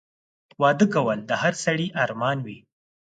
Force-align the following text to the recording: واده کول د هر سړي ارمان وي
واده 0.61 0.85
کول 0.93 1.19
د 1.29 1.31
هر 1.41 1.53
سړي 1.65 1.87
ارمان 2.03 2.37
وي 2.45 2.59